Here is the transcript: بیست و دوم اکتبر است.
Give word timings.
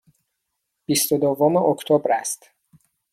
بیست 0.85 1.11
و 1.11 1.17
دوم 1.17 1.55
اکتبر 1.57 2.11
است. 2.11 2.51